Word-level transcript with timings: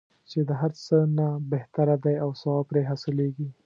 چې 0.29 0.39
د 0.47 0.51
هر 0.61 0.71
څه 0.85 0.97
نه 1.17 1.27
بهتره 1.51 1.95
دی 2.03 2.15
او 2.23 2.29
ثواب 2.41 2.63
پرې 2.71 2.81
حاصلیږي. 2.89 3.47